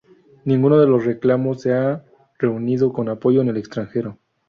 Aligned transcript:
Ninguno 0.45 0.79
de 0.79 0.87
los 0.87 1.05
reclamos 1.05 1.61
se 1.61 1.73
ha 1.75 2.03
reunido 2.39 2.91
con 2.91 3.07
apoyo 3.07 3.39
en 3.43 3.49
el 3.49 3.57
extranjero. 3.57 4.17